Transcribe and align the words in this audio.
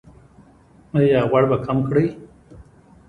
ایا 0.97 1.21
غوړ 1.29 1.43
به 1.49 1.57
کم 1.65 1.77
کړئ؟ 1.89 2.07